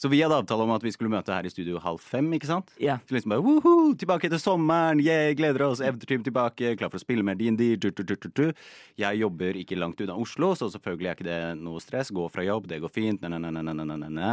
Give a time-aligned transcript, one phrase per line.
[0.00, 2.30] Så vi hadde avtale om at vi skulle møte her i studio halv fem.
[2.32, 2.70] ikke sant?
[2.80, 2.96] Ja.
[3.04, 5.02] Så liksom bare, Woohoo, Tilbake til sommeren!
[5.04, 5.82] Yeah, gleder oss!
[5.84, 6.72] Eventyrteam tilbake!
[6.80, 7.76] Klar for å spille mer DND!
[8.96, 12.12] Jeg jobber ikke langt unna Oslo, så selvfølgelig er ikke det noe stress.
[12.16, 13.20] Gå fra jobb, det går fint.
[13.20, 14.30] Næ, næ, næ, næ, næ, næ.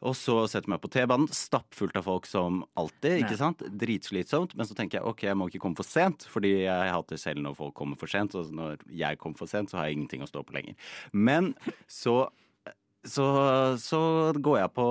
[0.00, 3.18] Og så setter jeg meg på T-banen, stappfullt av folk som alltid.
[3.20, 3.64] ikke sant?
[3.80, 4.54] Dritslitsomt.
[4.56, 7.44] Men så tenker jeg ok, jeg må ikke komme for sent, fordi jeg hater selv
[7.44, 8.36] når folk kommer for sent.
[8.36, 10.76] Og når jeg kommer for sent, så har jeg ingenting å stå på lenger.
[11.12, 11.52] Men
[11.88, 12.22] så
[13.06, 13.26] så,
[13.80, 14.00] så
[14.36, 14.86] går jeg på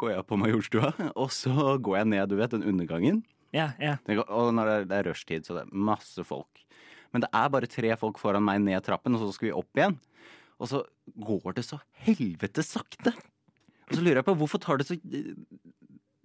[0.00, 0.88] Går jeg på Majorstua,
[1.20, 3.18] og så går jeg ned, du vet, den undergangen.
[3.52, 3.98] Ja, ja.
[4.24, 6.62] Og når det er, det er rushtid, så det er masse folk.
[7.12, 9.76] Men det er bare tre folk foran meg ned trappen, og så skal vi opp
[9.76, 9.98] igjen.
[10.56, 10.80] Og så
[11.28, 13.12] går det så helvete sakte.
[13.90, 14.96] Og så lurer jeg på hvorfor tar det så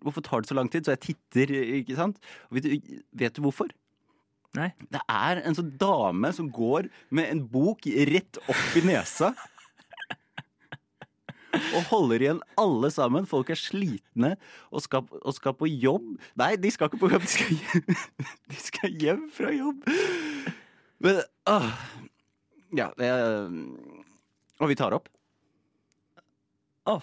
[0.06, 0.86] Hvorfor tar det så lang tid?
[0.86, 2.20] Så jeg titter, ikke sant.
[2.54, 3.74] Vet du, vet du hvorfor?
[4.56, 4.70] Nei.
[4.94, 9.34] Det er en sånn dame som går med en bok rett opp i nesa.
[11.76, 13.28] Og holder igjen alle sammen.
[13.30, 14.36] Folk er slitne
[14.72, 16.16] og skal, og skal på jobb.
[16.40, 18.02] Nei, de skal ikke på jobb, de skal hjem,
[18.54, 19.84] de skal hjem fra jobb.
[21.04, 21.70] Men åh.
[22.76, 23.12] Ja, det
[24.60, 25.08] Og vi tar opp.
[26.88, 27.00] Å,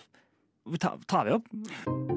[0.81, 2.14] tar, tar vi opp?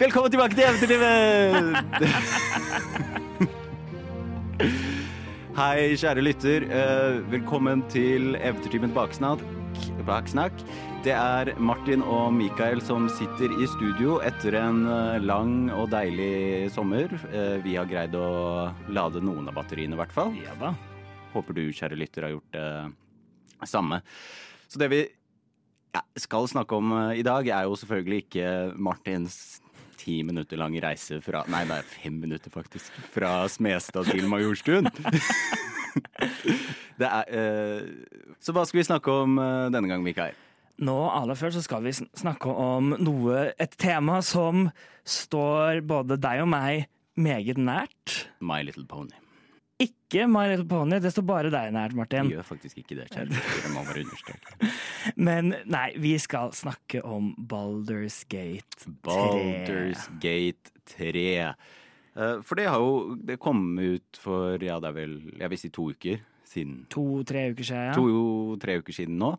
[0.00, 1.76] Velkommen tilbake til Eventyrlivet!
[5.60, 6.64] Hei, kjære lytter.
[6.72, 9.42] Eh, Velkommen til Eventyrtimen Baksnakk.
[10.08, 10.56] Baksnakk.
[11.04, 16.70] Det er Martin og Mikael som sitter i studio etter en eh, lang og deilig
[16.72, 17.12] sommer.
[17.28, 20.32] Eh, Vi har greid å lade noen av batteriene, i hvert fall.
[20.40, 20.72] Ja da.
[21.36, 24.00] Håper du, kjære lytter, har gjort det samme.
[24.64, 25.04] Så det vi
[26.18, 28.48] skal snakke om i dag, er jo selvfølgelig ikke
[28.80, 29.60] Martins
[30.00, 32.92] ti minutter lang reise fra Nei, det er fem minutter, faktisk.
[33.14, 34.88] Fra Smestad til Majorstuen.
[37.00, 37.88] er uh,
[38.40, 40.38] Så hva skal vi snakke om uh, denne gang, Mikael?
[40.80, 44.70] Nå aller først så skal vi snakke om noe, et tema som
[45.04, 46.86] står både deg og meg
[47.20, 48.30] meget nært.
[48.40, 49.12] My Little Pony.
[49.80, 52.28] Ikke My Little Pony, det står bare deg nært, Martin.
[52.28, 53.30] Vi gjør faktisk ikke det, kjære.
[53.32, 54.70] Det må bare understreke.
[55.28, 58.96] Men nei, vi skal snakke om Baldur's Gate 3.
[59.06, 61.24] Baldur's Gate 3.
[61.40, 65.62] Eh, For det har jo Det kom ut for ja, det er vel jeg vil
[65.62, 66.20] si to uker
[66.50, 66.80] siden.
[66.90, 67.94] To-tre uker siden, ja.
[67.96, 69.34] To-tre uker siden nå.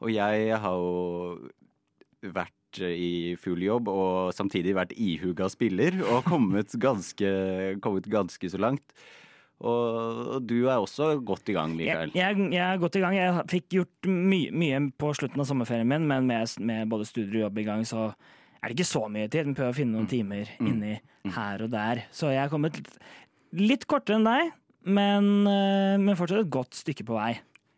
[0.00, 1.50] Og jeg har jo
[2.34, 7.30] vært i full jobb og samtidig vært ihuga spiller og kommet ganske,
[7.82, 8.94] kommet ganske så langt.
[9.60, 12.12] Og du er også godt i gang, Mikael.
[12.16, 13.16] Jeg, jeg, jeg er godt i gang.
[13.18, 17.42] Jeg fikk gjort my, mye på slutten av sommerferien min, men med, med både studier
[17.42, 18.06] og jobb i gang, så
[18.60, 19.50] er det ikke så mye tid.
[19.50, 20.96] Vi prøver å finne noen timer inni
[21.36, 22.06] her og der.
[22.14, 22.90] Så jeg er kommet litt,
[23.60, 24.56] litt kortere enn deg,
[24.88, 27.34] men, eh, men fortsatt et godt stykke på vei.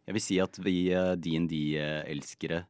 [0.06, 2.64] Jeg vil si at vi eh, DND-elskere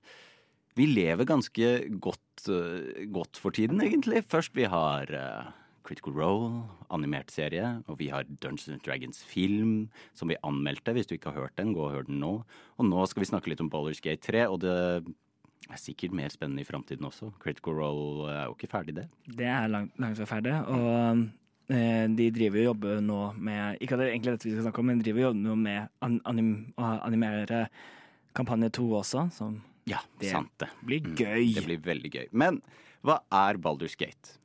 [0.77, 4.25] Vi lever ganske godt, eh, godt for tiden, egentlig.
[4.33, 5.51] Først vi har eh,
[5.85, 6.63] Critical Role,
[6.95, 10.93] animert serie, og vi har Dungeons and Dragons film, som vi anmeldte.
[10.95, 12.45] Hvis du ikke har hørt den, gå og hør den nå.
[12.79, 14.73] Og nå skal vi snakke litt om Baldur's Gate 3, og det
[15.71, 17.33] er sikkert mer spennende i framtiden også.
[17.43, 19.09] Critical Role er jo ikke ferdig, det.
[19.27, 20.55] Det er langt, langt fra ferdig.
[20.69, 21.25] Og
[21.73, 24.55] eh, de driver jo og jobber nå med Ikke at det er egentlig dette vi
[24.57, 27.67] skal snakke om, men de driver og jobber nå med anim, å animere
[28.37, 30.69] kampanje to også, som Ja, Det sant det.
[30.87, 31.55] blir Mm, gøy.
[31.55, 32.27] Det blir veldig gøy.
[32.33, 32.61] Men
[33.03, 34.39] hva er Baldur's Gate?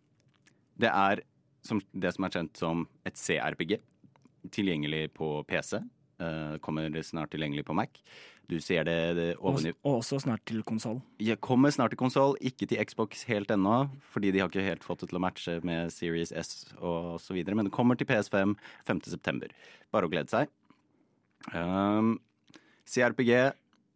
[0.78, 1.24] Det er
[1.66, 3.78] som, det som er kjent som et CRPG.
[4.54, 5.80] Tilgjengelig på PC.
[6.18, 8.00] Uh, kommer snart tilgjengelig på Mac.
[8.48, 11.02] Du ser det, det og, ovenif og også snart til konsoll.
[11.20, 14.88] Jeg kommer snart til konsoll, ikke til Xbox helt ennå, fordi de har ikke helt
[14.88, 18.08] fått det til å matche med Series S og så videre, men det kommer til
[18.08, 18.56] PS5
[18.88, 19.52] 5.9.
[19.92, 20.54] Bare å glede seg.
[21.52, 22.16] Um,
[22.88, 23.34] CRPG,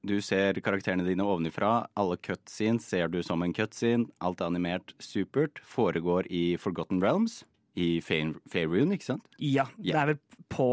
[0.02, 1.88] du ser karakterene dine ovenifra.
[2.00, 4.10] Alle cutscenes ser du som en cutscene.
[4.24, 5.62] Alt er animert supert.
[5.68, 7.44] Foregår i Forgotten Realms,
[7.78, 9.28] i Faerun, ikke sant?
[9.38, 10.22] Ja, det er vel
[10.52, 10.72] på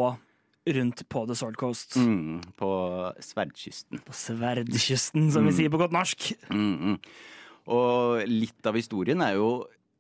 [0.69, 1.96] rundt på The Sword Coast.
[1.96, 2.70] Mm, på
[3.25, 4.02] Sverdkysten.
[4.04, 6.31] På Sverdkysten, som vi sier på godt norsk.
[6.52, 6.98] Mm, mm.
[7.72, 9.50] Og litt av historien er jo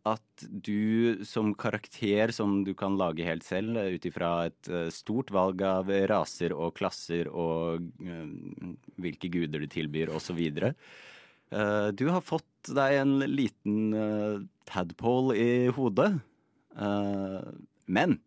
[0.06, 5.32] at du som karakter som du kan lage helt selv, ut ifra et eh, stort
[5.34, 8.72] valg av raser og klasser og eh,
[9.02, 10.40] hvilke guder du tilbyr osv.
[11.48, 16.12] Uh, du har fått deg en liten tadpole i hodet.
[16.78, 17.52] Eh,
[17.86, 18.18] men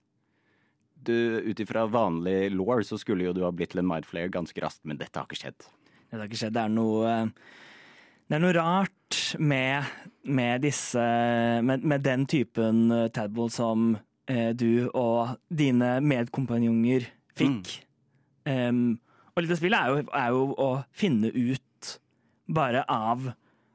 [1.01, 4.83] ut ifra vanlig law så skulle jo du ha blitt til en mindflayer ganske raskt,
[4.85, 5.65] men dette har ikke skjedd.
[6.12, 6.53] Det har ikke skjedd.
[6.57, 7.13] Det er noe
[8.27, 8.94] Det er noe rart
[9.40, 9.90] med,
[10.24, 11.04] med disse
[11.66, 13.96] med, med den typen tadball som
[14.30, 17.75] eh, du og dine medkompanjonger fikk.
[18.46, 19.00] Um,
[19.36, 21.94] og litt av spillet er jo, er jo å finne ut
[22.52, 23.31] bare av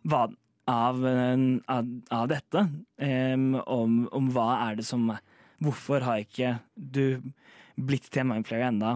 [0.06, 0.26] hva
[0.66, 1.04] av,
[1.70, 2.62] av, av dette.
[2.98, 5.12] Um, om, om hva er det som
[5.62, 7.22] Hvorfor har ikke du
[7.80, 8.90] blitt til mindflayer enda,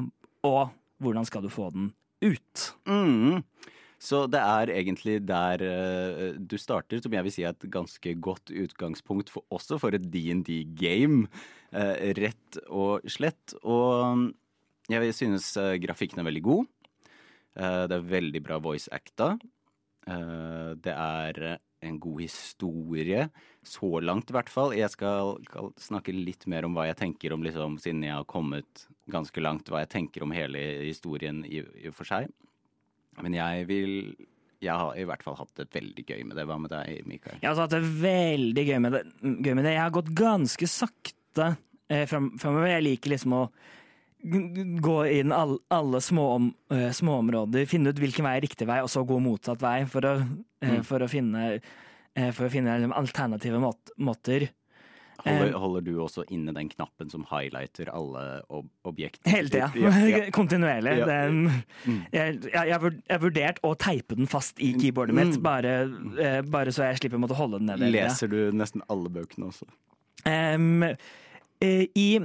[0.44, 1.86] og hvordan skal du få den
[2.20, 2.64] ut?
[2.84, 3.40] Mm.
[4.00, 8.14] Så det er egentlig der eh, du starter, som jeg vil si er et ganske
[8.24, 11.28] godt utgangspunkt for, også for et DND-game.
[11.76, 13.54] eh, rett og slett.
[13.60, 14.30] Og
[14.88, 16.70] jeg synes eh, grafikken er veldig god.
[17.60, 19.32] Det er veldig bra voice acta.
[20.06, 21.38] Det er
[21.82, 23.24] en god historie,
[23.66, 24.72] så langt i hvert fall.
[24.78, 28.28] Jeg skal, skal snakke litt mer om hva jeg tenker om, liksom, siden jeg har
[28.30, 32.30] kommet ganske langt, hva jeg tenker om hele historien i og for seg.
[33.22, 33.94] Men jeg vil
[34.62, 36.44] Jeg har i hvert fall hatt det veldig gøy med det.
[36.46, 37.38] Hva med deg, Mikael?
[37.40, 39.02] Jeg har hatt det veldig gøy med det.
[39.24, 39.72] Gøy med det.
[39.72, 41.46] Jeg har gått ganske sakte
[41.88, 42.68] eh, fram, framover.
[42.74, 43.44] Jeg liker liksom å
[44.84, 48.82] gå inn all, alle små om, eh, småområder, finne ut hvilken vei er riktig vei,
[48.84, 50.14] og så gå motsatt vei for å,
[50.60, 50.84] eh, Mm.
[50.84, 51.60] for å finne,
[52.14, 54.50] eh, for å finne liksom, alternative måt, måter.
[55.24, 55.58] Holder, Eh.
[55.58, 59.30] holder du også inne den knappen som highlighter alle ob objekter?
[59.30, 59.70] Hele tida.
[59.74, 60.30] Ja, ja.
[60.38, 60.98] Kontinuerlig.
[60.98, 61.06] Ja.
[61.06, 61.50] Den,
[61.86, 62.00] Mm.
[62.12, 65.42] jeg, jeg, vurdert å teipe den fast i keyboardet mitt, Mm.
[65.42, 65.74] bare,
[66.18, 67.90] eh, bare så jeg slipper å måtte holde den nede.
[67.92, 69.66] Leser du nesten alle bøkene også?
[71.60, 72.20] Eh, I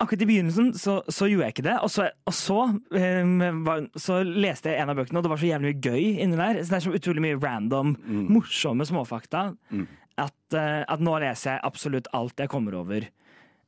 [0.00, 2.56] Akkurat i begynnelsen så, så gjorde jeg ikke det, og så, og så,
[2.98, 6.06] em, var, så leste jeg en av bøkene, og det var så jævlig mye gøy
[6.24, 6.58] inni der.
[6.64, 8.24] Så det er så utrolig mye random, Mm.
[8.28, 9.86] morsomme småfakta Mm.
[10.18, 13.06] At, eh, at nå leser jeg absolutt alt jeg kommer over.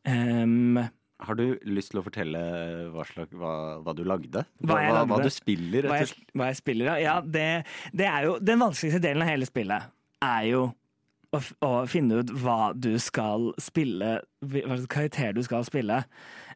[0.09, 0.81] Um,
[1.21, 2.41] Har du lyst til å fortelle
[2.95, 3.55] hva, slag, hva,
[3.85, 4.45] hva du lagde?
[4.65, 5.07] Hva lagde?
[5.13, 5.89] hva du spiller?
[5.91, 6.99] hva, jeg, jeg spiller, ja.
[7.05, 7.49] ja det,
[7.93, 9.91] det er jo Den vanskeligste delen av hele spillet
[10.25, 10.63] er jo
[11.37, 16.03] å, å finne ut hva du skal spille, hva slags karakter du skal spille.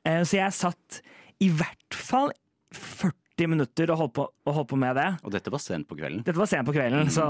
[0.05, 1.02] Uh, så jeg satt
[1.44, 2.32] i hvert fall
[2.75, 5.07] 40 minutter og holdt på, og holdt på med det.
[5.27, 6.23] Og dette var sent på kvelden.
[6.23, 7.25] Dette var sent på kvelden, så,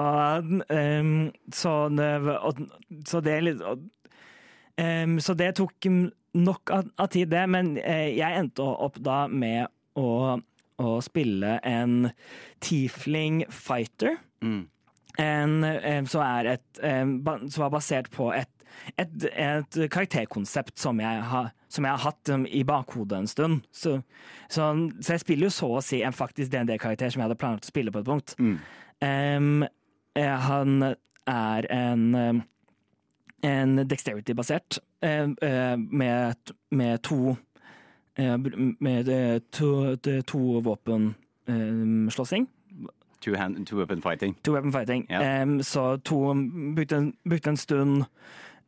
[0.44, 1.14] um,
[1.48, 2.60] så, det, og,
[3.08, 3.86] så det og,
[4.76, 5.88] um, Så det tok
[6.36, 7.46] nok av, av tid, det.
[7.48, 9.64] Men uh, jeg endte opp da med
[9.96, 10.36] å,
[10.76, 12.10] å spille en
[12.60, 14.20] tiefling fighter.
[14.44, 14.62] Mm.
[15.24, 18.50] En, um, som, er et, um, ba- som var basert på et,
[18.98, 23.60] et, et karakterkonsept som jeg, har, som jeg har hatt um, i bakhodet en stund.
[23.72, 23.98] Så,
[24.48, 24.70] så,
[25.00, 27.72] så jeg spiller jo så å si en faktisk DND-karakter som jeg hadde planlagt å
[27.72, 28.36] spille på et punkt.
[28.38, 28.58] Mm.
[29.04, 29.64] Um,
[30.14, 30.92] han
[31.26, 32.44] er en
[33.44, 35.28] en dexterity-basert eh,
[35.76, 37.36] med, med to
[38.16, 38.36] eh,
[38.80, 39.10] med
[39.50, 42.48] to, to, to våpenslåssing.
[43.20, 44.36] Two, hand, two weapon fighting.
[44.42, 45.06] To weapon fighting.
[45.10, 45.42] Yeah.
[45.42, 46.34] Um, så to
[46.74, 48.04] brukte en, brukte en stund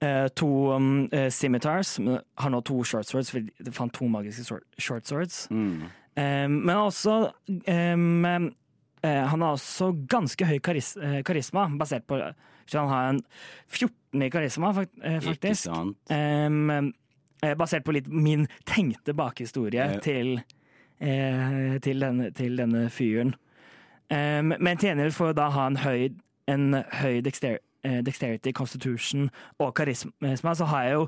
[0.00, 1.96] eh, to um, eh, scimitars.
[1.98, 4.44] Han Har nå to short swords, for jeg fant to magiske
[4.78, 5.46] short, swords.
[5.50, 5.86] Mm.
[6.16, 7.32] Em, men også
[7.68, 10.94] eh, Han har også ganske høy karis
[11.24, 12.18] karisma, basert på
[12.66, 13.20] Så han har en
[13.68, 15.68] 14 i karisma, fakt faktisk.
[17.56, 19.98] basert på litt min tenkte bakhistorie Ja.
[20.00, 20.40] til,
[21.00, 23.34] eh, til, denne, til denne fyren.
[24.10, 26.08] Men til gjengjeld får da ha en høy,
[26.48, 26.72] en
[27.02, 27.58] høy dexter,
[28.06, 29.28] dexterity, constitution
[29.62, 31.06] og karisma, så har jeg jo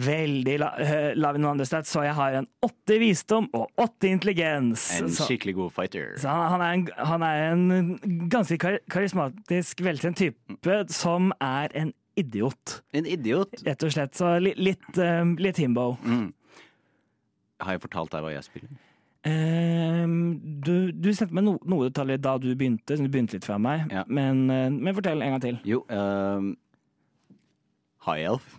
[0.00, 3.48] veldig la, eh, lav i noen andre stats, så jeg har en åtte i visdom
[3.56, 4.84] og åtte i intelligens.
[5.00, 6.12] En skikkelig god fighter.
[6.22, 11.74] så han, han, er en, han er en ganske kar karismatisk, veltrent type som er
[11.74, 13.52] en idiot, En idiot.
[13.66, 14.14] rett og slett.
[14.18, 15.96] Så li, litt, eh, litt himbo.
[16.04, 16.30] Mm.
[17.60, 18.78] Har jeg fortalt deg hva jeg spiller?
[19.28, 23.48] Ehm, du, du sendte meg no, noen detaljer da du begynte, så du begynte litt
[23.48, 23.90] før meg.
[23.92, 24.04] Ja.
[24.08, 25.58] Men, eh, men fortell en gang til.
[25.68, 26.54] Jo, um,
[28.06, 28.54] High Elf.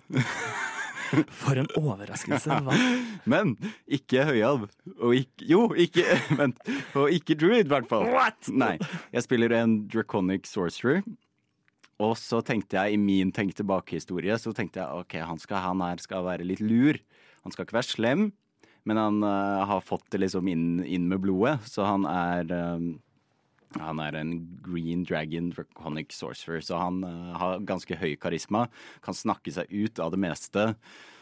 [1.42, 2.60] For en overraskelse.
[2.64, 2.76] Hva?
[3.32, 3.56] Men
[3.92, 4.70] ikke høyalv.
[5.02, 6.06] Og ikke Jo, ikke
[6.40, 6.62] Vent.
[6.96, 8.08] Og ikke druid, i hvert fall.
[8.14, 8.48] What?
[8.48, 8.78] Nei.
[9.12, 11.04] Jeg spiller en draconic sorcerer.
[12.02, 15.84] Og så tenkte jeg i min tenk tilbake-historie Så tenkte jeg ok, han, skal, han
[15.86, 17.02] her skal være litt lur.
[17.44, 18.24] Han skal ikke være slem,
[18.84, 21.60] men han uh, har fått det liksom inn, inn med blodet.
[21.70, 22.96] Så han er um,
[23.80, 24.34] han er en
[24.66, 28.68] green dragon draconic sorcerer, så han uh, har ganske høy karisma.
[29.06, 30.72] Kan snakke seg ut av det meste.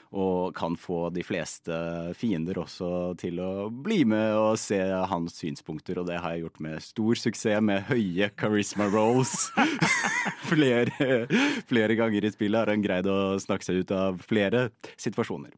[0.10, 1.76] Og kan få de fleste
[2.18, 4.80] fiender også til å bli med og se
[5.12, 6.00] hans synspunkter.
[6.02, 9.52] Og det har jeg gjort med stor suksess med høye charisma rolls.
[10.50, 11.28] flere,
[11.70, 15.54] flere ganger i spillet har han greid å snakke seg ut av flere situasjoner.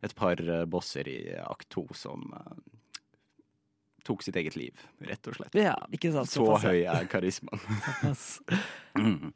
[0.00, 2.60] Et par eh, bosser i akt to som eh,
[4.06, 5.56] tok sitt eget liv, rett og slett.
[5.60, 6.30] Ja, ikke sant.
[6.32, 7.60] Så så høy er karismaen.
[8.96, 9.32] Mm.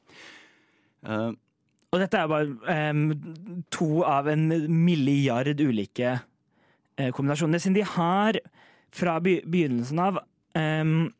[1.06, 1.32] uh,
[1.92, 3.04] og dette er bare um,
[3.70, 7.62] to av en milliard ulike uh, kombinasjoner.
[7.62, 8.40] Siden de har
[8.94, 10.22] fra be begynnelsen av
[10.56, 11.12] um,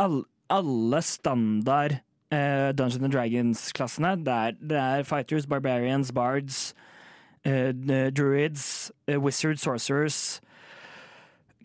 [0.00, 1.98] all, alle standard
[2.32, 4.16] uh, Dungeons and Dragons-klassene.
[4.24, 4.40] Det,
[4.72, 6.70] det er fighters, barbarians, bards,
[8.10, 10.40] druids, eh, wizards, sorcerers,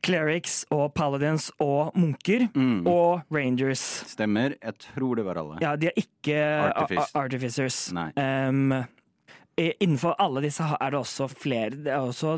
[0.06, 2.48] clerics og paladins og munker.
[2.56, 2.88] Mm.
[2.90, 3.84] Og rangers.
[4.12, 4.56] Stemmer.
[4.62, 5.60] Jeg tror det var alle.
[5.62, 6.40] Ja, de er ikke
[6.72, 7.12] Artifice.
[7.16, 7.80] artificers.
[8.18, 8.74] Um,
[9.58, 12.38] innenfor alle disse er det også flere Det er også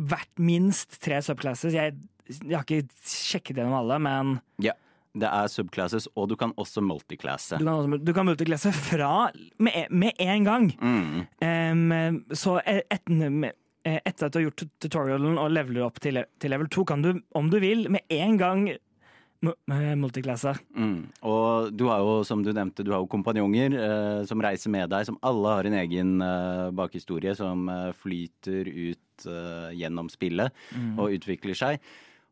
[0.00, 1.74] vært minst tre subclasses.
[1.74, 1.96] Jeg,
[2.30, 4.72] jeg har ikke sjekket gjennom alle, men Ja.
[5.10, 7.58] Det er subclasses, og du kan også multiclasse.
[7.58, 10.68] du kan, også, du kan multiclasse fra med, e- med en gang.
[10.78, 11.24] Mm.
[11.42, 13.50] Um, så et, etter,
[13.82, 17.10] etter at du har gjort tutorialen og leveler opp til, til level 2, kan du,
[17.34, 20.54] om du vil, med en gang eh, multiclasse.
[20.76, 21.08] Mm.
[21.26, 24.92] Og du har jo, som du nevnte, du har jo kompanjonger eh, som reiser med
[24.92, 30.54] deg, som alle har en egen eh, bakhistorie som eh, flyter ut eh, gjennom spillet
[31.00, 31.82] og utvikler seg.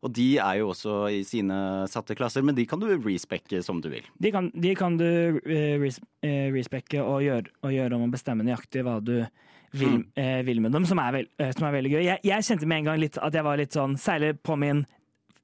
[0.07, 1.57] Og de er jo også i sine
[1.91, 4.07] satte klasser, men de kan du respekke som du vil.
[4.23, 5.09] De kan, de kan du
[5.43, 9.17] uh, res, eh, respekke og gjøre, og gjøre om å bestemme nøyaktig hva du
[9.73, 12.03] vil, eh, vil med dem, som er, vel, eh, som er veldig gøy.
[12.05, 14.85] Jeg, jeg kjente med en gang litt at jeg var litt sånn, særlig på min,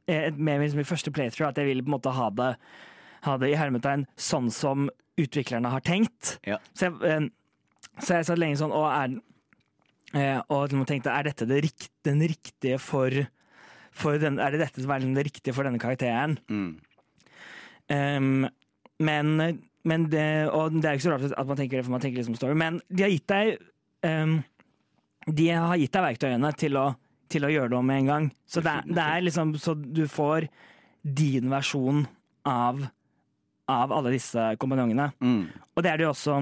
[0.09, 2.51] eh, med min, første playthrough, at jeg ville på en måte ha det,
[3.27, 4.89] ha det i hermetegn sånn som
[5.21, 6.39] utviklerne har tenkt.
[6.47, 6.59] Ja.
[6.75, 7.29] Så jeg, eh,
[8.01, 9.19] så jeg satt lenge sånn, og, er,
[10.15, 13.11] eh, og liksom tenkte, er dette det rikt, den riktige for,
[13.95, 16.37] for den, er det dette som er det riktige for denne karakteren?
[16.51, 16.73] Mm.
[17.93, 18.49] Um,
[19.05, 22.03] men, men det, og det er ikke så rart at man tenker det, for man
[22.03, 23.59] tenker liksom story, men de har gitt deg
[24.09, 24.39] um,
[25.29, 26.89] De har gitt deg verktøyene til å,
[27.33, 28.27] til å gjøre det om med en gang.
[28.49, 30.49] Så det, det er liksom så du får
[31.05, 32.05] din versjon
[32.49, 32.83] av,
[33.71, 35.11] av alle disse kompanjongene.
[35.21, 35.47] Mm.
[35.75, 36.39] Og det er det jo også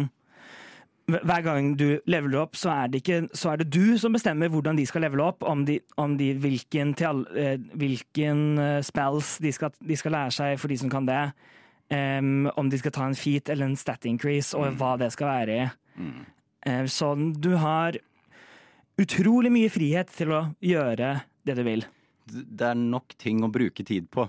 [1.11, 4.51] hver gang du leveler opp, så er, det ikke, så er det du som bestemmer
[4.53, 5.43] hvordan de skal levele opp.
[5.47, 10.15] Om, de, om de, hvilken, til all, eh, hvilken eh, spells de skal, de skal
[10.17, 11.25] lære seg for de som kan det.
[11.93, 15.29] Um, om de skal ta en feat eller en stat increase, og hva det skal
[15.29, 15.67] være i.
[16.01, 16.23] Mm.
[16.67, 17.99] Eh, så du har
[19.03, 21.85] utrolig mye frihet til å gjøre det du vil.
[22.33, 24.29] Det er nok ting å bruke tid på.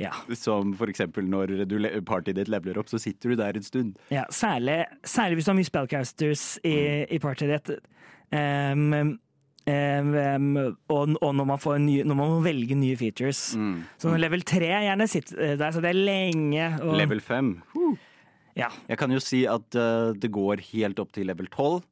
[0.00, 0.12] Ja.
[0.36, 1.76] Som eksempel når du,
[2.06, 4.00] partyet ditt leveler opp, så sitter du der en stund.
[4.12, 6.76] Ja, særlig, særlig hvis du har mye spellcasters i,
[7.08, 7.86] i partyet ditt.
[8.34, 9.16] Um,
[9.70, 10.50] em,
[10.92, 13.48] og, og når man, får en ny, når man må velge nye features.
[13.56, 13.78] Mm.
[13.96, 16.70] Så når level 3 gjerne sitter der, så det er lenge.
[16.82, 17.54] Og, Level 5.
[18.56, 18.70] Ja.
[18.88, 21.84] Jeg kan jo si at uh, det går helt opp til level 12.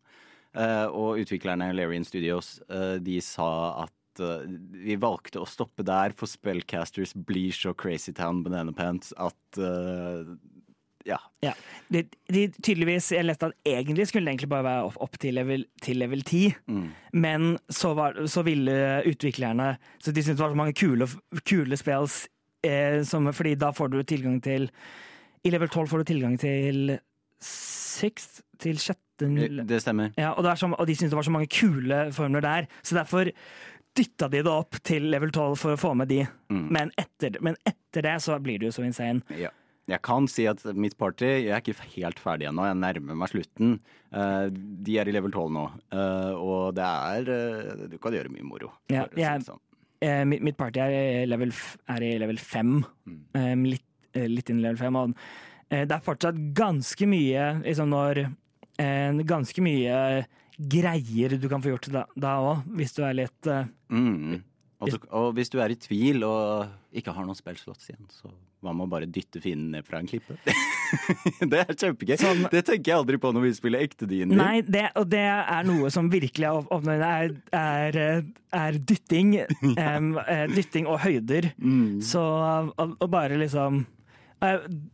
[0.55, 4.49] Uh, og utviklerne Larian Studios uh, de sa at eh,
[4.85, 10.35] vi valgte å stoppe der, for Spellcasters blir så crazy town banana pants at uh,
[11.05, 11.19] ja.
[11.41, 11.53] ja.
[11.93, 12.03] De,
[12.33, 15.67] de, tydeligvis, Jeg leste at egentlig skulle det egentlig bare være opp, opp til, level,
[15.85, 16.55] til level 10.
[16.67, 16.87] Mm.
[17.13, 21.09] Men så, var, så ville utviklerne Så de syntes det var så mange kule,
[21.45, 22.25] kule spells,
[22.65, 24.71] eh, som, fordi da får du tilgang til
[25.45, 26.97] I level 12 får du tilgang til
[27.45, 29.29] sixth til sjette
[29.69, 30.11] Det stemmer.
[30.19, 32.67] ja, og, det er så, og de syntes det var så mange kule formler der,
[32.83, 33.29] så derfor
[33.95, 36.25] dytta de det opp til level 12 for å få med de.
[36.51, 36.65] Mm.
[36.75, 39.23] Men, etter, men etter det så blir det jo så insane.
[39.39, 39.53] Ja.
[39.91, 42.65] Jeg kan si at mitt party Jeg er ikke helt ferdig ennå.
[42.71, 43.75] Jeg nærmer meg slutten.
[44.17, 44.47] Eh,
[44.87, 48.47] de er i level 12 nå, eh, og det er eh, Du kan gjøre mye
[48.49, 48.73] moro.
[48.89, 49.61] Ja, jeg- sånn.
[50.29, 51.53] Mitt, party er i level,
[51.89, 52.85] er i level 5.
[53.09, 53.63] Mm.
[53.71, 53.85] Litt,
[54.15, 54.97] litt inn i level 5.
[55.01, 55.15] Og,
[55.71, 58.27] det er fortsatt ganske mye liksom når
[59.25, 60.27] Ganske mye
[60.59, 64.43] greier du kan få gjort da òg, hvis du er litt uh, Mm.
[64.85, 68.29] Og, så, og hvis du er i tvil og ikke har noen spillslotts igjen, så
[68.65, 70.37] hva med å bare dytte fienden ned fra en klippe?
[71.53, 72.17] det er kjempegøy.
[72.21, 74.31] Sånn- Det tenker jeg aldri på når vi spiller ekte D&D.
[74.33, 77.99] Nei, det, og det er noe som virkelig er er, er,
[78.57, 79.35] eh, dytting.
[79.85, 81.51] eh, dytting og høyder.
[81.61, 82.01] Mm.
[82.05, 83.85] Så og, og bare liksom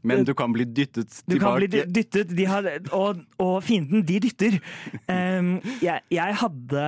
[0.03, 1.35] Men du kan bli dyttet tilbake.
[1.35, 4.59] Du kan bli dyttet, de har, og, og fienden, de dytter.
[5.09, 6.85] Um, jeg, jeg hadde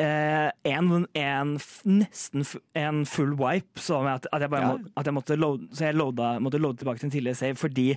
[0.00, 2.46] uh, en, en nesten
[2.78, 4.78] en full wipe, så at, at jeg bare Ja.
[4.96, 7.96] at jeg måtte load, så jeg loada, måtte loade tilbake til en tidligere save fordi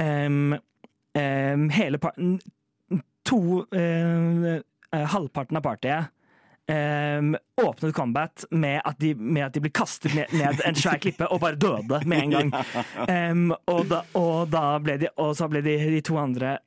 [0.00, 0.54] um,
[1.18, 2.14] um, hele par
[3.28, 4.60] To uh,
[4.92, 6.08] eh, Halvparten av partyet
[6.70, 11.00] um, åpnet combat med at, de, med at de ble kastet ned, ned en svær
[11.02, 12.54] klippe og bare døde med en gang.
[13.10, 16.58] Um, og, da, og, da ble de, og så ble de, de to andre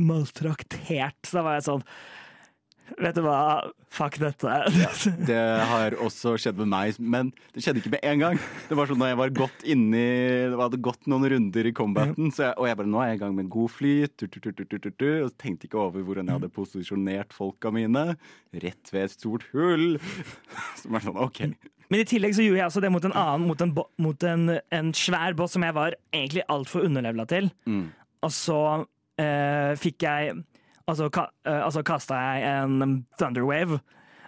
[0.00, 1.18] maltraktert.
[1.26, 1.84] Så da var jeg sånn
[3.00, 4.58] vet du hva, fuck dette.
[5.28, 8.40] Det har også skjedd med meg, men det skjedde ikke med en gang.
[8.68, 10.04] Det var sånn da jeg var godt inni
[10.52, 13.20] Det hadde gått noen runder i combaten, så jeg, og jeg bare Nå er jeg
[13.20, 17.72] i gang med en god flyt, og tenkte ikke over hvordan jeg hadde posisjonert folka
[17.74, 18.16] mine.
[18.64, 19.96] Rett ved et stort hull.
[20.80, 21.44] Som er sånn OK.
[21.92, 24.54] Men i tillegg så gjorde jeg også det mot en annen, mot en, mot en,
[24.72, 27.50] en svær boss som jeg var egentlig altfor underlevela til.
[27.68, 27.90] Mm.
[28.24, 28.60] Og så
[29.20, 30.38] eh, fikk jeg
[30.90, 33.80] Altså, ka, eh, altså kasta jeg en Thunderwave,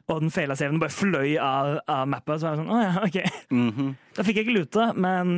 [0.08, 2.40] og den feila saven bare fløy av, av mappet.
[2.40, 3.44] Så var jeg sånn, å ja, ok.
[3.56, 3.92] Mhm.
[4.18, 5.34] Da fikk jeg ikke lute, men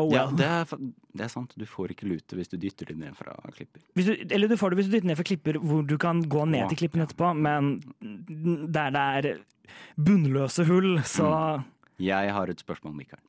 [0.00, 0.36] oh Ja, well.
[0.40, 0.72] det er,
[1.12, 1.52] det er sant.
[1.60, 3.82] Du får ikke lute hvis du dytter det ned fra klipper.
[3.94, 6.46] Du, eller du får det hvis du dytter ned fra klipper hvor du kan gå
[6.48, 7.06] ned Å, til klippen ja.
[7.10, 7.76] etterpå, men
[8.72, 9.30] der det er
[10.00, 11.28] bunnløse hull, så
[11.62, 11.68] Mm.
[12.02, 13.20] Jeg har et spørsmål, Mikael.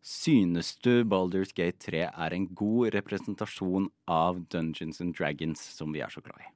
[0.00, 6.00] Synes du Baldur's Gate 3 er en god representasjon av Dungeons and Dragons, som vi
[6.00, 6.52] er så glad i?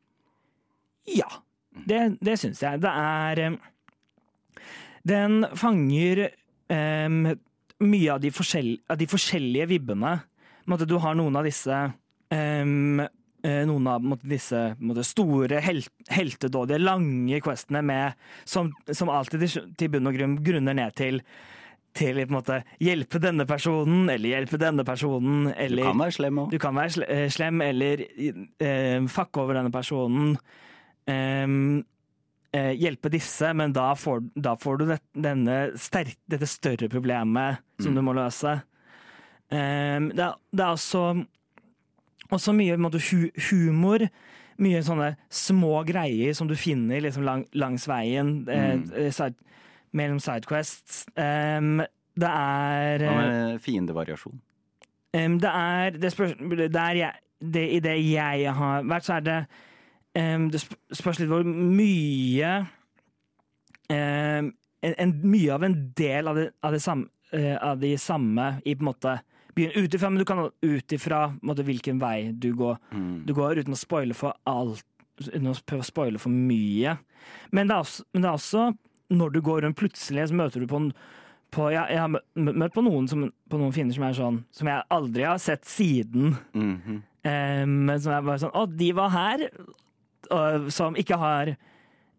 [1.21, 1.29] ja.
[1.75, 2.79] Det, det syns jeg.
[2.85, 3.57] Det er
[5.03, 6.29] Den fanger
[6.71, 7.35] um,
[7.85, 8.31] mye av de,
[8.89, 10.15] av de forskjellige vibbene.
[10.87, 11.81] Du har noen av disse
[12.33, 12.71] eh,
[13.69, 14.61] noen av disse
[15.05, 18.15] store, helt, heltedådige, lange questene med,
[18.49, 19.45] som, som alltid
[19.77, 21.21] til bunn og grunn grunner ned til
[21.95, 26.39] til på en måte hjelpe denne personen, eller hjelpe denne personen, Du kan være slem
[26.43, 26.51] òg.
[26.51, 28.03] du kan være eh, slem eller
[28.59, 30.37] eh, fucke over denne personen.
[31.07, 31.85] Em,
[32.53, 34.87] eh, hjelpe disse, men da får, da får du
[35.23, 37.95] denne sterk, dette større problemet som Mm.
[37.95, 38.63] du må løse.
[39.51, 41.27] Em, det, er, det er også,
[42.33, 44.09] også mye måte, hu, humor.
[44.63, 48.47] Mye sånne små greier som du finner liksom, lang, langs veien.
[48.49, 48.93] eh, Mm.
[48.95, 49.11] eh,
[49.95, 51.05] mellom sidequests.
[51.17, 51.83] Um,
[52.15, 54.41] det er Hva eh, med fiendevariasjon?
[55.15, 56.35] Um, det er det spørs,
[56.75, 59.39] der jeg, det, I det jeg har vært, så er det
[60.19, 62.55] um, Det spørs litt hvor mye
[63.93, 64.51] en,
[64.83, 68.75] en, Mye av en del av det, av det samme, uh, av de samme i
[68.75, 69.19] på en måte
[69.55, 72.79] byen ut ifra, men du kan ut ifra hvilken vei du går.
[72.91, 73.23] Mm.
[73.27, 74.83] Du går uten å spoile for alt,
[75.23, 76.97] uten å prøve å spoile for mye.
[77.55, 78.65] Men det er også, men det er også
[79.11, 80.93] når du går rundt plutselig, så møter du på, en-
[81.53, 84.13] på jeg, jeg har mø- mø- møtt på noen, som, på noen finner som er
[84.17, 86.37] sånn Som jeg aldri har sett siden.
[86.55, 87.03] Mhm.
[87.25, 89.49] Eh, Men som er bare sånn Å, de var her!
[90.31, 91.57] Og, som ikke har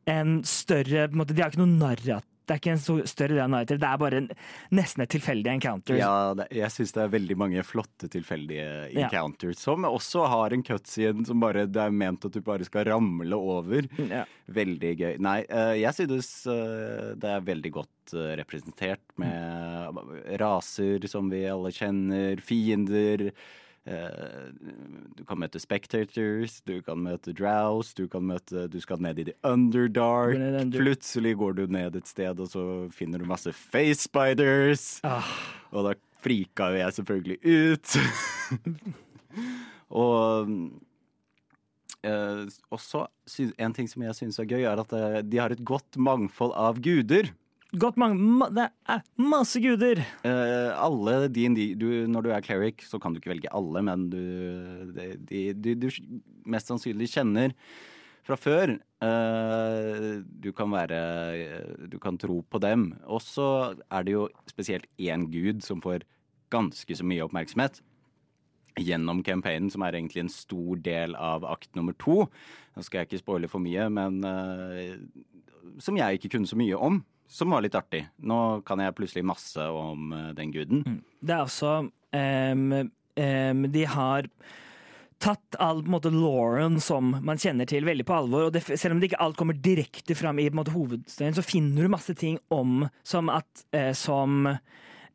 [0.07, 2.25] en større på en måte, De har ikke noe narrat.
[2.45, 3.79] Det er ikke en større del av narrativ.
[3.81, 4.29] Det er bare en,
[4.77, 5.97] nesten et tilfeldig encounter.
[5.97, 9.07] Ja, det, jeg syns det er veldig mange flotte tilfeldige Ja.
[9.07, 12.85] encounters som også har en cutscene som bare det er ment at du bare skal
[12.91, 13.87] ramle over.
[13.97, 14.23] Ja.
[14.47, 15.11] Veldig gøy.
[15.25, 20.01] Nei, eh, jeg synes eh, det er veldig godt eh, representert med
[20.41, 23.31] raser som vi alle kjenner, fiender.
[23.85, 24.49] Eh,
[25.17, 29.23] Du kan møte spectators, du kan møte drows, du kan møte Du skal ned i
[29.29, 30.35] the underdark.
[30.35, 34.99] Under- Plutselig går du ned et sted, og så finner du masse face spiders.
[35.03, 35.23] Ah,
[35.71, 35.93] Og da
[36.25, 37.95] frika jo jeg selvfølgelig ut.
[39.89, 40.49] og
[42.05, 43.05] eh, også
[43.57, 46.53] en ting som jeg syns er gøy, er at eh, de har et godt mangfold
[46.57, 47.29] av guder.
[47.73, 50.01] Godt mange ma, Det er masse guder!
[50.25, 54.21] Uh, alle DND Når du er cleric, så kan du ikke velge alle, men du,
[54.95, 55.89] de, de, du
[56.45, 57.55] mest sannsynlig kjenner
[58.25, 58.77] fra før.
[59.03, 62.93] Uh, du kan være Du kan tro på dem.
[63.05, 66.05] Og så er det jo spesielt én gud som får
[66.53, 67.81] ganske så mye oppmerksomhet
[68.75, 72.25] gjennom campaignen, som er egentlig en stor del av akt nummer to.
[72.75, 74.97] Nå skal jeg ikke spoile for mye, men uh,
[75.79, 76.99] som jeg ikke kunne så mye om.
[77.27, 78.03] Som var litt artig.
[78.21, 80.83] Nå kan jeg plutselig masse om eh, den guden.
[81.21, 84.29] Det er altså um, um, De har
[85.25, 88.49] tatt all på en måte, lauren som man kjenner til, veldig på alvor.
[88.49, 91.87] Og det, selv om det ikke alt kommer direkte fram i måte, hovedstøyen, så finner
[91.87, 94.45] du masse ting om som at eh, Som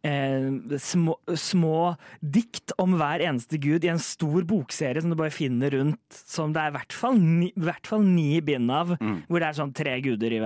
[0.02, 0.48] eh,
[0.80, 1.94] små, små
[2.24, 6.56] dikt om hver eneste gud i en stor bokserie som du bare finner rundt, som
[6.56, 9.22] det er i hvert fall ni, hvert fall ni bind av, Mm.
[9.28, 10.40] hvor det er sånn tre guder i,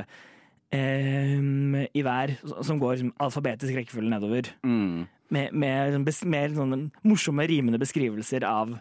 [0.74, 2.34] em, i hver,
[2.66, 5.06] som går liksom, alfabetisk rekkefølge nedover Mm.
[5.30, 8.76] med, med, sånn med sånne morsomme, rimende beskrivelser av,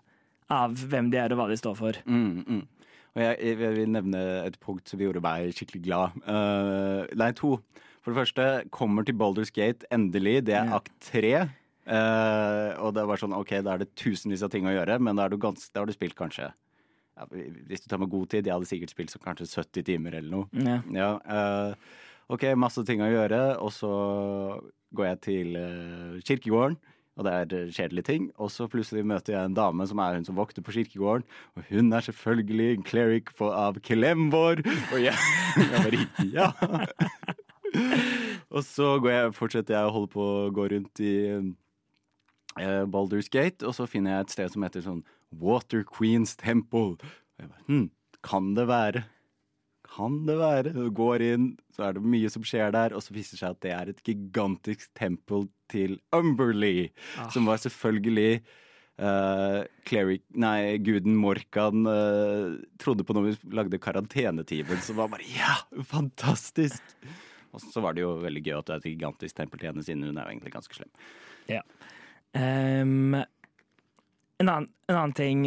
[0.49, 1.99] av hvem de er og hva de står for.
[2.05, 2.63] Mm, mm.
[3.13, 6.15] Og jeg, jeg vil nevne et punkt som gjorde meg skikkelig glad.
[6.25, 7.59] Uh, nei, to.
[8.03, 10.41] For det første, kommer til Boulders Gate endelig.
[10.49, 11.35] Det er akt tre.
[11.83, 15.19] Uh, og det var sånn, ok, da er det tusenvis av ting å gjøre, men
[15.19, 16.49] da, har du du spilt kanskje
[17.13, 17.27] ja,
[17.67, 20.31] Hvis du tar med god tid, jeg hadde sikkert spilt så kanskje 70 timer eller
[20.31, 20.47] noe.
[20.53, 20.79] Ja.
[20.93, 21.99] Ja, uh,
[22.33, 23.93] ok, masse ting å gjøre, og så
[24.97, 26.77] går jeg til uh, kirkegården.
[27.13, 28.31] og det er kjedelige ting.
[28.41, 31.63] Og så plutselig møter jeg en dame som er hun som vokter på kirkegården, og
[31.69, 34.63] hun er selvfølgelig en cleric av Kelembor.
[34.93, 35.13] Og jeg,
[35.57, 36.49] jeg bare ja.
[38.49, 43.61] og så jeg, fortsetter jeg å holde på å gå rundt i uh, Baldur's Gate,
[43.65, 45.05] og så finner jeg et sted som heter sånn
[45.41, 46.97] Water Queens Temple.
[46.97, 47.89] Og jeg bare, hm,
[48.23, 49.03] kan det være?
[49.93, 50.73] Kan det være?
[50.73, 53.55] Du går inn, så er det mye som skjer der, og så viser det seg
[53.55, 56.87] at det er et gigantisk tempel til Umberley,
[57.19, 57.27] ah.
[57.33, 58.41] som var selvfølgelig
[59.01, 65.29] uh, cleric, nei, guden Morkan uh, trodde på når vi lagde karantenetimen, som var bare
[65.29, 66.81] ja, fantastisk!
[67.53, 69.85] Og så var det jo veldig gøy at det er et gigantisk tempel til henne,
[69.85, 70.89] siden hun er jo egentlig ganske slem.
[71.51, 71.61] Ja.
[72.33, 73.19] Um,
[74.43, 75.45] en, annen, en annen ting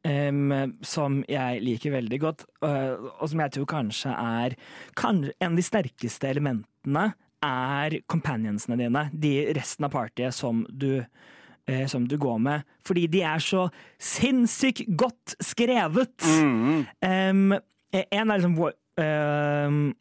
[0.00, 4.54] Um, som jeg liker veldig godt, uh, og som jeg tror kanskje er
[4.96, 7.02] kanskje En av de sterkeste elementene
[7.44, 9.02] er companionsene dine.
[9.12, 12.64] De resten av partyet som du, uh, som du går med.
[12.80, 13.66] Fordi de er så
[14.00, 16.16] sinnssykt godt skrevet!
[16.24, 16.86] Mm.
[17.04, 17.60] Um,
[17.92, 19.92] en er liksom uh,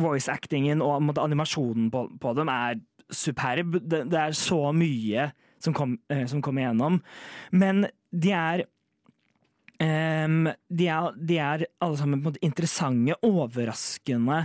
[0.00, 2.80] voice-actingen og animasjonen på, på, dem er
[3.12, 3.82] superb.
[3.84, 5.28] Det, det er så mye
[5.62, 5.96] som, kom,
[6.26, 7.00] som kommer igjennom.
[7.54, 8.66] Men de er
[9.82, 14.36] Um, de, er, de, er, alle sammen på en måte interessante, overraskende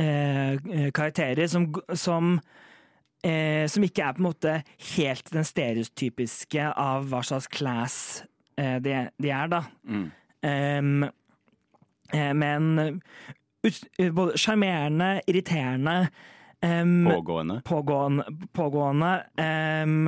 [0.00, 0.54] uh,
[0.94, 2.38] karakterer som, som,
[3.26, 4.54] uh, som, ikke er på en måte
[4.94, 7.98] helt den stereotypiske av hva slags class
[8.56, 9.62] uh, de, de, er, da.
[9.84, 10.08] Mm.
[10.48, 11.08] Um,
[12.40, 13.02] men
[14.16, 15.98] både sjarmerende, irriterende
[16.62, 17.60] Um, pågående.
[17.64, 18.24] Pågående.
[18.52, 19.24] pågående.
[19.36, 20.04] Um,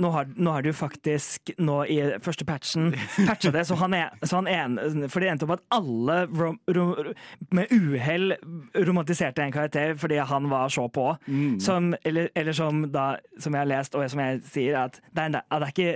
[0.00, 2.90] nå, har, nå, har, du faktisk nå i første patchen
[3.28, 6.58] patcha det, så han er, så han er For det endte opp at alle rom,
[6.66, 7.12] rom,
[7.54, 8.34] med uhell
[8.74, 11.12] romantiserte en karakter fordi han var så på.
[11.26, 11.60] Mm.
[11.60, 15.28] Som, eller, eller, som, da, som jeg har lest, og som jeg sier, at det
[15.28, 15.92] er, det er ikke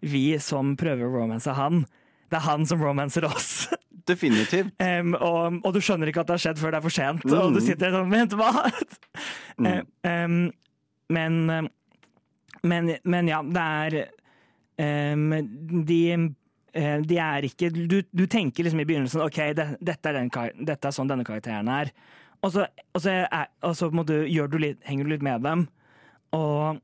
[0.00, 1.84] vi som prøver å romanse han.
[2.30, 3.68] Det er han som romanser oss.
[4.08, 4.72] Definitivt.
[4.80, 7.24] Um, og, og, du skjønner ikke at det har skjedd før det er for sent,
[7.26, 7.34] mm.
[7.36, 7.66] og du mm.
[7.66, 8.70] sitter sånn Vent, hva?!
[9.66, 9.86] Mm.
[10.04, 10.40] um,
[11.10, 11.70] men,
[12.62, 13.96] men, men ja, det er
[15.14, 15.32] um,
[15.86, 16.00] de,
[16.72, 20.30] eh, de er ikke du, du, tenker liksom i begynnelsen OK, det, dette, er den,
[20.60, 21.90] dette, er sånn denne karakteren er.
[22.40, 25.66] Og så, og så, er, og så du, du litt, henger du litt med dem.
[26.36, 26.80] Og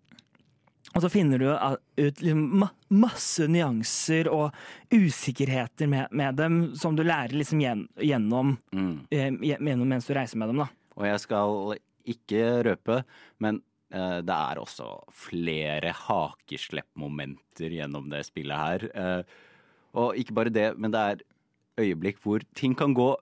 [0.96, 2.62] og så finner du ut liksom
[2.96, 4.54] masse nyanser og
[4.94, 8.94] usikkerheter med, med, dem som du lærer liksom gjennom, mm.
[9.10, 10.62] Eh, gjennom mens du reiser med dem.
[10.64, 10.68] da.
[10.96, 11.76] Og jeg skal
[12.08, 13.00] ikke røpe,
[13.42, 14.90] men eh, det er også
[15.26, 18.88] flere hakesleppmomenter gjennom det spillet her.
[18.94, 19.22] Eh,
[19.96, 21.24] og ikke bare det, men det er
[21.80, 23.14] øyeblikk hvor ting kan gå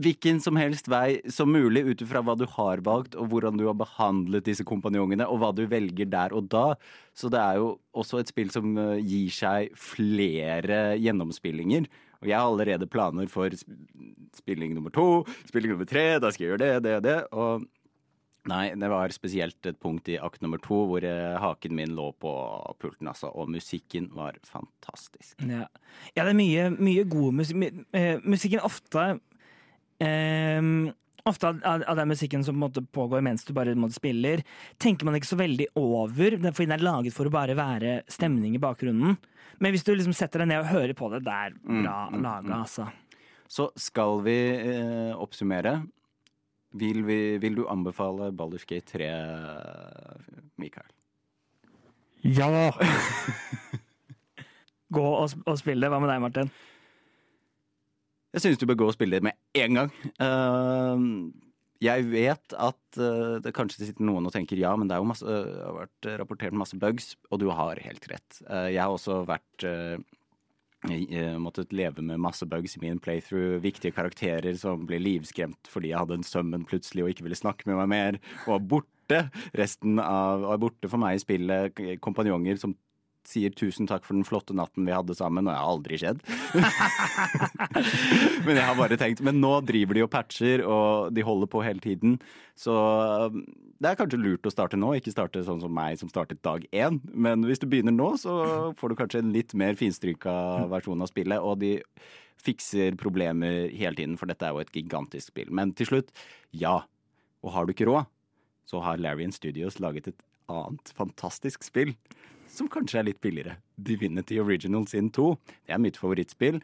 [0.00, 3.66] hvilken som helst vei som mulig ut ifra hva du har valgt, og hvordan du
[3.68, 6.78] har behandlet disse kompanjongene, og hva du velger der og da.
[7.12, 11.90] Så det er jo også et spill som eh, gir seg flere gjennomspillinger.
[12.22, 13.52] Og jeg har allerede planer for
[14.38, 17.18] spilling nummer to, spilling nummer tre, da skal jeg gjøre det, det og det.
[17.34, 17.66] Og
[18.50, 22.08] nei, det var spesielt et punkt i akt nummer to hvor eh, haken min lå
[22.22, 22.32] på
[22.82, 23.30] pulten, altså.
[23.34, 25.36] Og musikken var fantastisk.
[25.46, 25.68] Ja,
[26.16, 27.84] ja det er mye, mye god musikk.
[27.94, 29.12] Eh, musikken ofte
[30.02, 30.90] Um,
[31.28, 34.42] ofte av, av, den musikken som måte, pågår mens du bare måte, spiller,
[34.82, 38.56] tenker man ikke så veldig over, fordi den er laget for å bare være stemning
[38.56, 39.18] i bakgrunnen.
[39.62, 41.96] Men hvis du liksom setter deg ned og hører på det, det er mm, bra
[42.08, 42.88] mm, mm, laga, altså.
[43.52, 45.76] Så skal vi eh, oppsummere.
[46.72, 49.08] Vil, vi, vil, du anbefale Baldur's Gate 3,
[50.60, 50.88] Mikael?
[52.24, 52.70] Ja!
[54.92, 55.90] Gå og, og spill det.
[55.92, 56.52] Hva med deg, Martin?
[58.32, 59.90] Jeg synes du bør gå og spille det med en gang.
[60.16, 61.28] Uh,
[61.84, 65.64] jeg vet at uh, det kanskje sitter noen og tenker ja, men det, masse, uh,
[65.66, 68.40] har vært rapportert masse bugs, og du har helt rett.
[68.48, 69.66] jeg har også vært
[71.38, 73.60] måttet leve med masse bugs i min playthrough.
[73.62, 77.68] Viktige karakterer som ble livskremt fordi jeg hadde en sømmen plutselig og ikke ville snakke
[77.70, 78.18] med meg mer,
[78.50, 79.26] og borte.
[79.58, 81.82] Resten av, var borte for meg i spillet.
[82.02, 82.74] Kompanjonger som
[83.28, 86.22] sier tusen takk for den flotte natten vi hadde sammen, og jeg har aldri skjedd.
[88.46, 91.62] men jeg har bare tenkt Men nå driver de og patcher, og de holder på
[91.64, 92.16] hele tiden.
[92.58, 93.42] Så um,
[93.82, 96.66] det er kanskje lurt å starte nå, ikke starte sånn som meg som startet dag
[96.70, 96.98] én.
[97.12, 98.34] Men hvis du begynner nå, så
[98.78, 100.34] får du kanskje en litt mer finstryka
[100.72, 101.42] versjon av spillet.
[101.42, 101.76] Og de
[102.42, 105.52] fikser problemer hele tiden, for dette er jo et gigantisk spill.
[105.54, 106.10] Men til slutt,
[106.50, 106.80] ja.
[107.42, 108.10] Og har du ikke råd,
[108.70, 111.94] så har Larian Studios laget et annet fantastisk spill
[112.52, 113.56] som kanskje er litt billigere.
[113.76, 115.26] Divinity Original Sin 2.
[115.66, 116.60] Det er mitt favorittspill.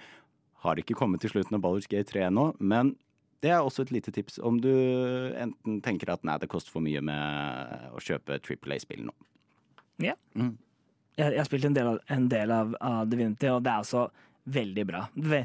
[0.64, 2.94] Har ikke kommet til slutten av Baldur's Gate 3 ennå, men
[3.42, 4.70] det er også et lite tips om du
[5.38, 9.14] enten tenker at nei, det koster for mye med å kjøpe Triple A-spill nå.
[10.02, 10.16] Ja.
[10.34, 10.56] Mm.
[11.18, 13.84] jeg, jeg har spilt en del av, en del av, av Divinity, og det er
[13.84, 14.08] altså
[14.58, 15.04] veldig bra.
[15.30, 15.40] Ve,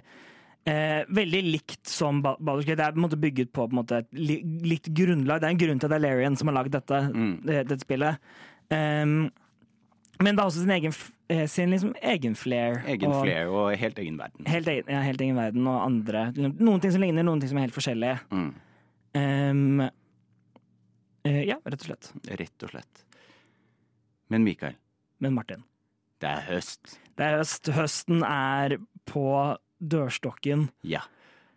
[0.70, 2.80] eh, veldig likt som Baldur's Gate.
[2.82, 5.42] Det er på en måte bygget på, på måte, et li, likt grunnlag.
[5.44, 7.34] Det er en grunn til at det er Larian som har lagd dette, Mm.
[7.46, 8.34] det, dette spillet.
[8.74, 9.16] Em,
[10.22, 10.94] men det har også sin egen,
[11.30, 12.84] eh, sin liksom egen flair.
[12.88, 14.46] Egen og flair og helt egen verden.
[14.46, 16.28] Helt egen, ja, helt egen verden og andre.
[16.38, 18.20] Noen ting som ligner, noen ting som er helt forskjellige.
[18.32, 18.52] Mm.
[19.14, 19.82] Um,
[21.26, 22.12] uh, ja, rett og slett.
[22.30, 23.04] Rett og slett.
[24.34, 24.78] Men Mikael,
[25.20, 25.64] Men Martin.
[26.20, 26.98] det er høst.
[27.18, 27.70] Det er høst.
[27.76, 28.78] Høsten er
[29.10, 29.26] på
[29.84, 30.70] dørstokken.
[30.88, 31.04] Ja.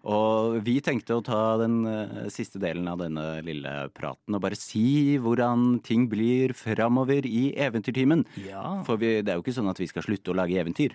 [0.07, 4.59] Og vi tenkte å ta den eh, siste delen av denne lille praten og bare
[4.59, 8.23] si hvordan ting blir framover i Eventyrtimen.
[8.47, 8.85] Ja.
[8.87, 10.95] For vi, det er jo ikke sånn at vi skal slutte å lage eventyr.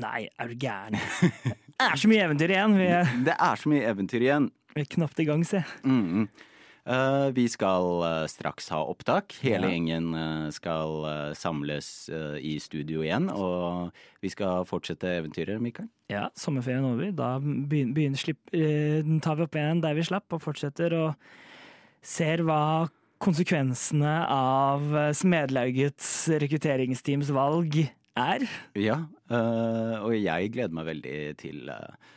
[0.00, 0.96] Nei, er du gæren?
[1.80, 2.78] Det er så mye eventyr igjen.
[2.78, 4.48] Vi er, Det er så mye eventyr igjen.
[4.76, 5.60] vi er knapt i gang, se.
[5.84, 6.28] Mm.
[6.28, 6.46] Eh,
[7.36, 9.34] vi skal eh, straks ha opptak.
[9.44, 9.72] Hele Ja.
[9.74, 13.28] gjengen eh, skal eh, samles eh, i studio igjen.
[13.30, 13.90] Og
[14.22, 15.88] vi skal fortsette eventyret, Mikael.
[16.10, 17.12] Ja, sommerferien over.
[17.12, 21.14] Da begynner, begynner slipp, eh, tar vi opp igjen der vi slapp, og fortsetter og
[22.02, 22.88] ser hva
[23.20, 27.76] konsekvensene av eh, Smedlaugets rekrutteringsteams valg
[28.18, 28.46] er.
[28.80, 28.96] Ja,
[29.30, 32.16] eh, og jeg gleder meg veldig til eh,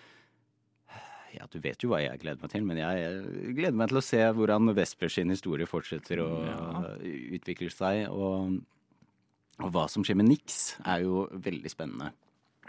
[1.34, 4.06] Ja, du vet jo hva jeg gleder meg til, men jeg gleder meg til å
[4.06, 6.82] se hvordan Vesper sin historie fortsetter å Ja.
[7.34, 8.04] utvikle seg.
[8.14, 8.60] Og,
[9.60, 12.12] og hva som skjer med Nix, er jo veldig spennende.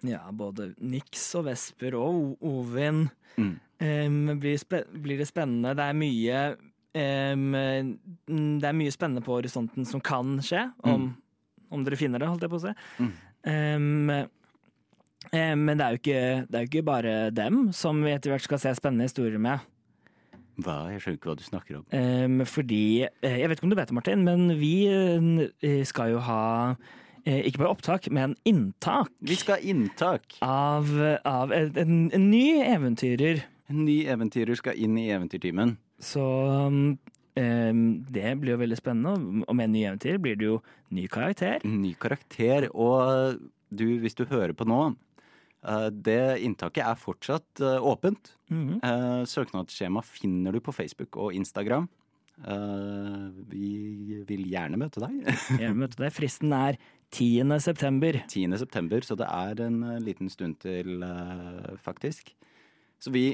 [0.04, 3.06] Ja, både Nix og Vesper og Ovin.
[3.36, 3.52] Mm.
[3.80, 4.58] um, blir,
[5.02, 5.74] blir det spennende.
[5.76, 6.40] Det er mye
[6.94, 11.08] mm, Det er mye spennende på horisonten som kan skje, om,
[11.74, 12.74] om dere finner det, holdt jeg på å si.
[13.02, 13.12] Mm.
[13.50, 14.10] Em,
[15.32, 18.44] men det er, jo ikke, det er jo ikke bare dem som vi etter hvert
[18.44, 19.62] skal se spennende historier med.
[20.62, 20.84] Hva?
[20.92, 21.86] Jeg skjønner ikke hva du snakker om.
[21.98, 26.12] Em, fordi eh, Jeg vet ikke om du vet det, Martin, men vi eh, skal
[26.12, 26.42] jo ha
[27.24, 30.36] eh, ikke bare opptak, men inntak Vi skal ha inntak.
[30.46, 30.92] av,
[31.26, 33.42] av en, en ny eventyrer.
[33.72, 35.78] En ny eventyrer skal inn i Eventyrtimen.
[35.98, 36.98] Så um,
[37.34, 39.42] det blir jo veldig spennende.
[39.48, 40.58] Og med en ny eventyr blir det jo
[40.94, 41.64] ny karakter.
[41.64, 42.68] Ny karakter.
[42.76, 43.40] Og
[43.74, 45.13] du, hvis du hører på nå, eh,
[45.90, 48.34] det inntaket er fortsatt eh, åpent.
[48.50, 49.24] Mm -hmm.
[49.26, 51.88] søknadsskjema finner du på Facebook og Instagram.
[52.42, 55.22] Eh, vi vil gjerne møte deg.
[55.60, 56.12] Gjerne møte deg.
[56.14, 56.78] Fristen er
[57.14, 57.54] 10.
[57.62, 58.18] september.
[58.26, 58.58] 10.
[58.60, 62.32] september, så det er en eh, liten stund til, eh, faktisk.
[62.98, 63.28] Så vi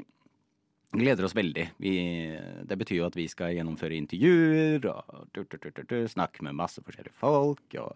[0.90, 1.68] gleder oss veldig.
[1.80, 1.94] Vi,
[2.66, 6.44] det betyr jo at vi skal gjennomføre intervjuer og tur, tur, tur, tu, tu, snakke
[6.44, 7.64] med masse forskjellige folk.
[7.80, 7.94] Og,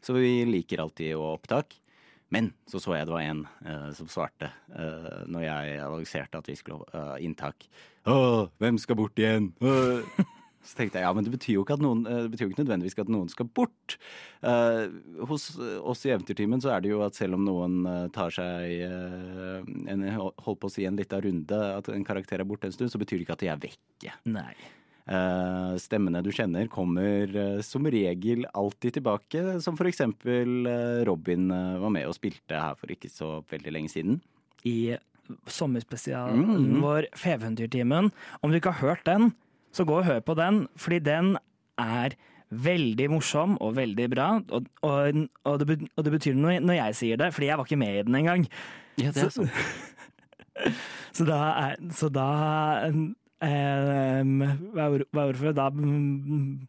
[0.00, 1.74] så vi liker alltid å opptak.
[2.34, 6.50] Men så så jeg det var en uh, som svarte uh, når jeg annonserte at
[6.50, 7.68] vi skulle ha inntak.
[8.08, 9.52] Å, hvem skal bort igjen?
[9.64, 10.04] Uh.
[10.68, 13.12] Så tenkte jeg ja, men det betyr jo ikke, noen, betyr jo ikke nødvendigvis at
[13.12, 13.94] noen skal bort.
[14.44, 14.90] Eh,
[15.30, 17.78] hos oss i Eventyrtimen så er det jo at selv om noen
[18.12, 22.50] tar seg eh, en, holdt på å si en liten runde, at en karakter er
[22.50, 24.18] borte en stund, så betyr det ikke at de er vekke.
[24.34, 24.52] Nei.
[25.08, 31.46] Eh, stemmene du kjenner kommer eh, som regel alltid tilbake, som eksempel eh, Robin
[31.80, 34.18] var med og spilte her for ikke så veldig lenge siden.
[34.68, 34.96] I
[35.48, 36.80] sommerspesialen Mhm.
[36.82, 38.10] vår Feventyrtimen.
[38.42, 39.32] Om du ikke har hørt den,
[39.72, 41.36] så gå og hør på den, fordi den
[41.78, 42.10] er
[42.50, 44.28] veldig morsom og veldig bra.
[44.50, 47.64] Og, og, og, det, og det betyr noe når jeg sier det, fordi jeg var
[47.68, 48.46] ikke med i den engang.
[48.98, 49.48] Ja, det er Så-.
[51.18, 52.28] Så da er Så da
[53.42, 54.32] em,
[54.74, 55.56] Hva er ord- hva er ordet for det?
[55.56, 56.68] Da mm,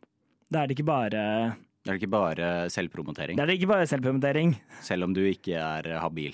[0.51, 1.10] Da er det ikke bare
[1.86, 4.55] Da er ikke bare selvpromotering, Da er det ikke bare selvpromotering.
[4.82, 6.34] selv om du ikke er habil.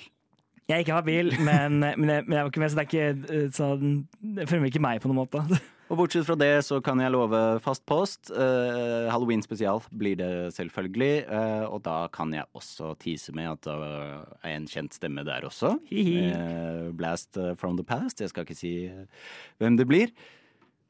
[0.68, 2.90] Jeg er ikke habil, men, men, jeg, men jeg var ikke med, så det er
[2.90, 5.60] ikke eh, sånn Det fremmer ikke meg på noen måte.
[5.86, 8.32] Og bortsett fra det så kan jeg love fast post.
[8.34, 11.26] Uh, Halloween spesial blir det selvfølgelig.
[11.30, 13.76] Uh, og da kan jeg også tease med at det
[14.42, 15.76] er en kjent stemme der også.
[15.94, 18.20] Eh, Blast from the past.
[18.20, 18.74] Jeg skal ikke si
[19.62, 20.10] hvem det blir.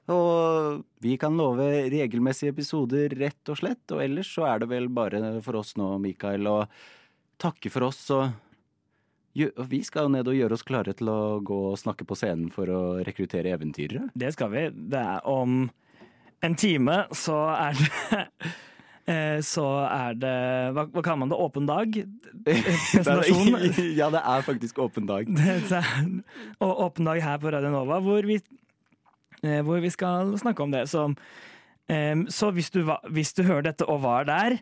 [0.09, 3.85] Og vi kan love regelmessige episoder, rett og slett.
[3.93, 6.63] Og ellers så er det vel bare for oss nå, Mikael, å
[7.43, 8.31] takke for oss og
[9.37, 12.49] vi skal jo ned og gjøre oss klare til å gå og snakke på scenen
[12.55, 14.09] for å rekruttere eventyrere.
[14.17, 14.63] Det skal vi.
[14.73, 15.67] Det er om
[16.45, 18.21] en time, så er det
[19.13, 20.37] eh, Så er det
[20.77, 21.41] Hva, hva kaller man det?
[21.41, 21.99] Åpen dag?
[22.47, 23.59] Presentasjon?
[24.01, 25.29] ja, det er faktisk åpen dag.
[26.61, 28.41] Og åpen dag her på Radio Nova, hvor vi,
[29.43, 30.87] eh, hvor vi skal snakke om det.
[30.93, 31.09] Så,
[31.87, 32.83] så hvis, du
[33.15, 34.59] hvis du hører dette og var der,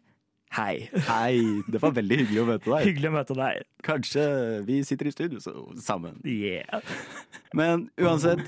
[0.54, 0.88] hei.
[1.08, 2.88] Hei, det var veldig hyggelig å møte deg.
[2.88, 3.62] Hyggelig å møte deg.
[3.86, 4.24] Kanskje
[4.68, 6.20] vi sitter i studio så, sammen.
[6.28, 6.84] Yeah.
[7.56, 8.44] Men uansett,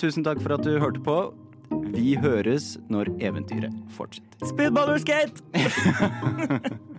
[0.00, 1.18] tusen takk for at du hørte på.
[1.92, 4.48] Vi høres når eventyret fortsetter.
[4.52, 5.44] Speedballer skate!